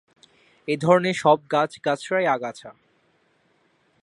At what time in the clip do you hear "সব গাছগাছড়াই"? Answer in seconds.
1.13-2.25